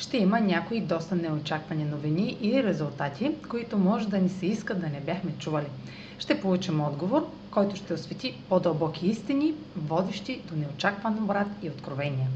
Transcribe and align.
ще 0.00 0.16
има 0.16 0.40
някои 0.40 0.80
доста 0.80 1.14
неочаквани 1.14 1.84
новини 1.84 2.36
и 2.42 2.62
резултати, 2.62 3.30
които 3.48 3.78
може 3.78 4.08
да 4.08 4.18
ни 4.18 4.28
се 4.28 4.46
иска 4.46 4.74
да 4.74 4.88
не 4.88 5.00
бяхме 5.00 5.32
чували. 5.38 5.66
Ще 6.18 6.40
получим 6.40 6.80
отговор, 6.80 7.26
който 7.50 7.76
ще 7.76 7.94
освети 7.94 8.34
по-дълбоки 8.48 9.06
истини, 9.06 9.54
водещи 9.76 10.40
до 10.50 10.56
неочакван 10.56 11.18
обрат 11.24 11.48
и 11.62 11.68
откровения. 11.68 12.28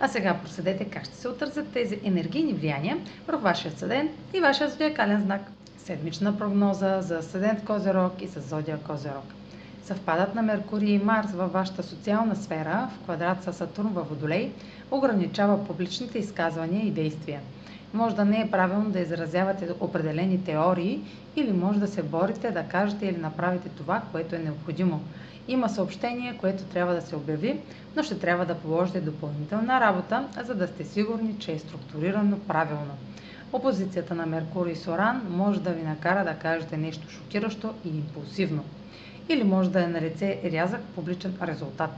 А 0.00 0.08
сега 0.08 0.38
проследете 0.42 0.84
как 0.84 1.04
ще 1.04 1.16
се 1.16 1.28
отразят 1.28 1.68
тези 1.72 2.00
енергийни 2.04 2.52
влияния 2.52 2.98
върху 3.26 3.42
вашия 3.42 3.72
съден 3.72 4.08
и 4.34 4.40
вашия 4.40 4.70
зодиакален 4.70 5.22
знак. 5.22 5.40
Седмична 5.78 6.38
прогноза 6.38 7.00
за 7.00 7.22
съден 7.22 7.56
в 7.56 7.64
Козерог 7.64 8.22
и 8.22 8.28
с 8.28 8.40
зодия 8.40 8.78
Козерог. 8.78 9.24
Съвпадът 9.88 10.34
на 10.34 10.42
Меркурий 10.42 10.90
и 10.90 10.98
Марс 10.98 11.32
във 11.32 11.52
вашата 11.52 11.82
социална 11.82 12.36
сфера 12.36 12.88
в 12.94 13.04
квадрат 13.04 13.42
с 13.44 13.52
Сатурн 13.52 13.88
във 13.88 14.08
Водолей 14.08 14.52
ограничава 14.90 15.66
публичните 15.66 16.18
изказвания 16.18 16.86
и 16.86 16.90
действия. 16.90 17.40
Може 17.94 18.16
да 18.16 18.24
не 18.24 18.40
е 18.40 18.50
правилно 18.50 18.90
да 18.90 19.00
изразявате 19.00 19.68
определени 19.80 20.44
теории 20.44 21.00
или 21.36 21.52
може 21.52 21.80
да 21.80 21.88
се 21.88 22.02
борите 22.02 22.50
да 22.50 22.62
кажете 22.62 23.06
или 23.06 23.16
направите 23.16 23.68
това, 23.68 24.02
което 24.12 24.34
е 24.34 24.38
необходимо. 24.38 25.00
Има 25.48 25.68
съобщение, 25.68 26.38
което 26.40 26.64
трябва 26.64 26.94
да 26.94 27.02
се 27.02 27.16
обяви, 27.16 27.60
но 27.96 28.02
ще 28.02 28.18
трябва 28.18 28.46
да 28.46 28.54
положите 28.54 29.00
допълнителна 29.00 29.80
работа, 29.80 30.24
за 30.44 30.54
да 30.54 30.66
сте 30.66 30.84
сигурни, 30.84 31.34
че 31.38 31.52
е 31.52 31.58
структурирано 31.58 32.38
правилно. 32.38 32.94
Опозицията 33.52 34.14
на 34.14 34.26
Меркурий 34.26 34.72
и 34.72 34.76
Соран 34.76 35.22
може 35.30 35.60
да 35.60 35.70
ви 35.70 35.82
накара 35.82 36.24
да 36.24 36.34
кажете 36.34 36.76
нещо 36.76 37.10
шокиращо 37.10 37.74
и 37.84 37.88
импулсивно 37.88 38.64
или 39.28 39.44
може 39.44 39.70
да 39.70 39.84
е 39.84 39.86
на 39.86 40.00
лице 40.00 40.40
рязък 40.44 40.80
публичен 40.94 41.34
резултат. 41.42 41.90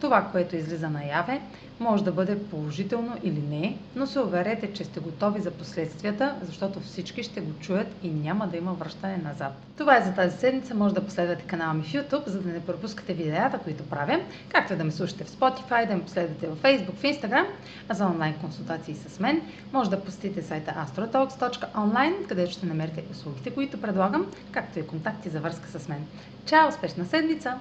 Това, 0.00 0.28
което 0.32 0.56
излиза 0.56 0.90
наяве, 0.90 1.40
може 1.80 2.04
да 2.04 2.12
бъде 2.12 2.44
положително 2.44 3.16
или 3.22 3.40
не, 3.40 3.76
но 3.96 4.06
се 4.06 4.20
уверете, 4.20 4.72
че 4.72 4.84
сте 4.84 5.00
готови 5.00 5.40
за 5.40 5.50
последствията, 5.50 6.34
защото 6.42 6.80
всички 6.80 7.22
ще 7.22 7.40
го 7.40 7.52
чуят 7.60 7.86
и 8.02 8.10
няма 8.10 8.46
да 8.46 8.56
има 8.56 8.72
връщане 8.72 9.16
назад. 9.16 9.52
Това 9.76 9.96
е 9.96 10.02
за 10.02 10.14
тази 10.14 10.38
седмица. 10.38 10.74
Може 10.74 10.94
да 10.94 11.04
последвате 11.04 11.42
канала 11.42 11.74
ми 11.74 11.82
в 11.82 11.92
YouTube, 11.92 12.28
за 12.28 12.40
да 12.40 12.48
не 12.48 12.60
пропускате 12.60 13.14
видеята, 13.14 13.58
които 13.58 13.82
правя, 13.84 14.20
както 14.48 14.76
да 14.76 14.84
ме 14.84 14.90
слушате 14.90 15.24
в 15.24 15.30
Spotify, 15.30 15.88
да 15.88 15.94
ме 15.94 16.04
последвате 16.04 16.46
в 16.46 16.62
Facebook, 16.62 16.94
в 16.94 17.02
Instagram, 17.02 17.46
а 17.88 17.94
за 17.94 18.06
онлайн 18.06 18.34
консултации 18.34 18.94
с 18.94 19.20
мен 19.20 19.42
може 19.72 19.90
да 19.90 20.00
посетите 20.00 20.42
сайта 20.42 20.86
astrotalks.online, 20.86 22.26
където 22.28 22.52
ще 22.52 22.66
намерите 22.66 23.04
услугите, 23.10 23.50
които 23.50 23.80
предлагам, 23.80 24.26
както 24.52 24.78
и 24.78 24.86
контакти 24.86 25.28
за 25.28 25.40
връзка 25.40 25.78
с 25.78 25.88
мен. 25.88 26.06
Чао! 26.46 26.68
Успешна 26.68 27.04
седмица! 27.04 27.58